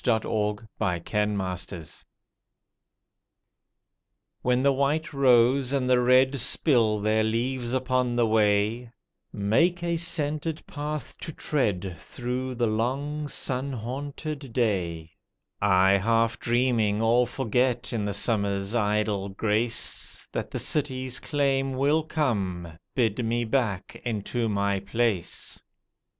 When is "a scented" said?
9.83-10.65